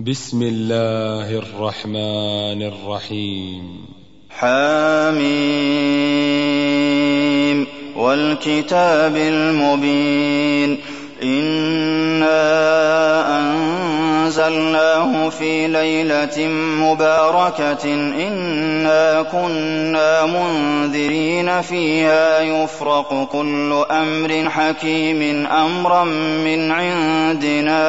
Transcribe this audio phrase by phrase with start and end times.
[0.00, 3.86] بسم الله الرحمن الرحيم.
[4.30, 5.18] حاميم
[7.96, 10.78] والكتاب المبين.
[11.22, 12.38] إنا
[13.38, 16.48] أنزلناه في ليلة
[16.82, 17.84] مباركة.
[17.94, 22.40] إنا كنا منذرين فيها.
[22.40, 25.46] يفرق كل أمر حكيم.
[25.46, 26.04] أمرا
[26.44, 27.88] من عندنا.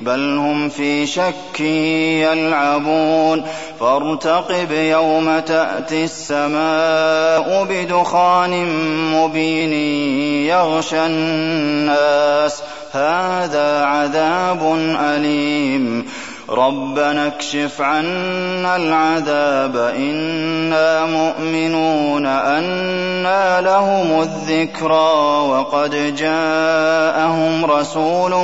[0.00, 3.44] بل هم في شك يلعبون.
[3.80, 8.66] فارتقب يوم تأتي السماء بدخان
[9.14, 9.72] مبين
[10.46, 12.62] يغشى الناس.
[12.92, 16.06] هذا عذاب أليم.
[16.50, 19.76] ربنا اكشف عنا العذاب.
[19.76, 25.46] إنا مؤمنون أنا لهم الذكرى.
[25.48, 28.34] وقد جاءهم رسول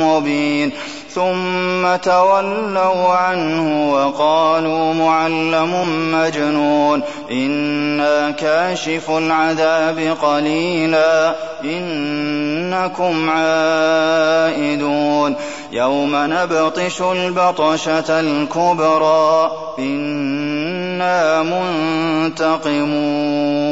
[0.00, 0.72] مبين.
[1.14, 7.02] ثم تولوا عنه وقالوا معلم مجنون.
[7.30, 11.34] إنا كاشف العذاب قليلا.
[11.64, 15.36] إنكم عائدون.
[15.72, 19.50] يوم نبطش البطشة الكبرى.
[19.78, 23.63] إنا منتقمون.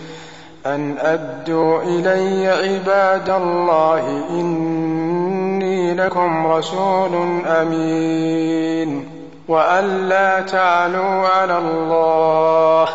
[0.66, 9.10] أن أدوا إلي عباد الله إني لكم رسول أمين.
[9.48, 12.88] وأن لا تعلوا على الله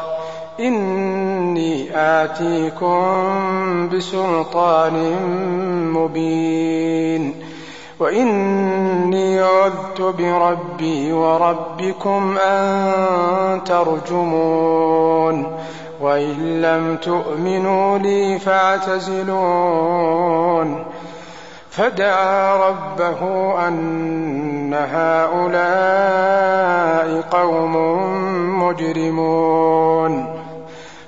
[1.62, 5.16] إني آتيكم بسلطان
[5.92, 7.34] مبين.
[8.00, 15.56] وإني عذت بربي وربكم أن ترجمون.
[16.00, 19.24] وإن لم تؤمنوا لي فاعتزلون.
[21.70, 23.18] فدعا ربه
[23.68, 25.80] أن هؤلاء
[27.30, 27.76] قوم
[28.62, 30.41] مجرمون.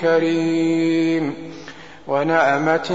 [0.00, 1.34] كريم.
[2.08, 2.88] ونعمة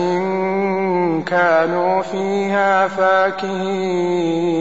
[1.25, 4.53] كانوا فيها فاكهين.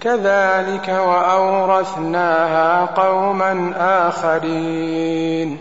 [0.00, 3.72] كذلك وأورثناها قوما
[4.08, 5.58] آخرين.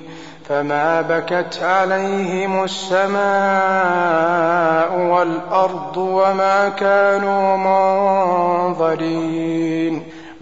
[0.50, 3.24] فما بكت عليهم السماء
[5.00, 7.58] والأرض وما كانوا
[8.68, 10.13] منظرين.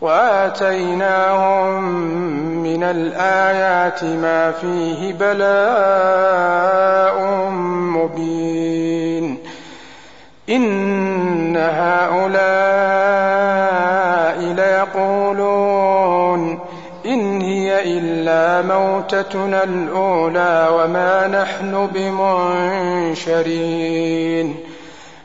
[0.00, 1.82] وآتيناهم
[2.62, 6.70] من الآيات ما فيه بلاء
[7.70, 9.38] مبين.
[10.48, 12.40] إن هؤلاء
[14.54, 15.90] ليقولون
[17.06, 21.88] إن هي إلا موتتنا الأولى وما نحن
[23.14, 24.56] بمنشرين.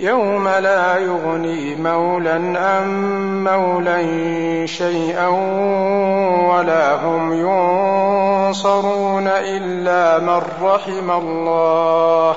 [0.00, 2.88] يوم لا يغني مولى عن
[3.44, 5.26] مولى شيئا
[6.48, 12.36] ولا هم ينصرون إلا من رحم الله.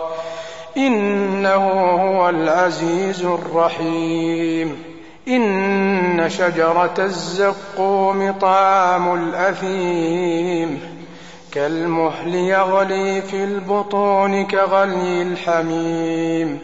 [0.78, 4.84] إنه هو العزيز الرحيم.
[5.28, 10.80] إن شجرة الزقوم طعام الأثيم.
[11.52, 16.60] كالمهل يغلي في البطون كغلي الحميم.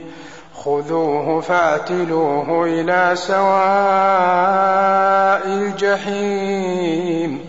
[0.67, 3.37] خذوه فاعتلوه إلى سواء
[5.47, 7.39] الجحيم.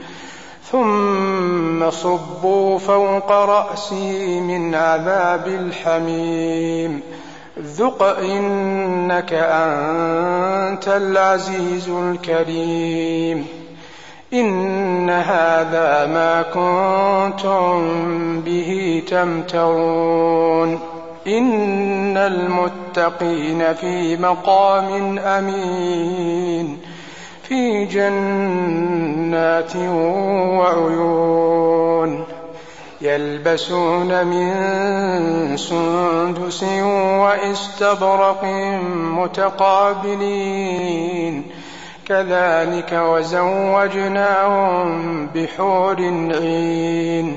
[0.70, 7.00] ثم صبوا فوق رأسي من عذاب الحميم.
[7.62, 13.46] ذق إنك أنت العزيز الكريم.
[14.32, 17.80] إن هذا ما كنتم
[18.40, 20.97] به تمترون.
[21.28, 26.78] إن المتقين في مقام أمين
[27.42, 29.76] في جنات
[30.56, 32.24] وعيون
[33.00, 36.62] يلبسون من سندس
[37.22, 38.44] وإستبرق
[39.98, 40.78] متقابلين
[42.08, 44.46] كذلك وزوجناهم
[45.34, 45.96] بحور
[46.34, 47.36] عين